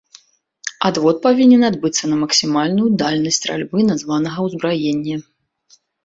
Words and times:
Адвод 0.87 1.17
павінен 1.25 1.65
адбыцца 1.67 2.03
на 2.13 2.17
максімальную 2.21 2.87
дальнасць 3.01 3.39
стральбы 3.41 3.83
названага 3.91 4.37
ўзбраення. 4.47 5.15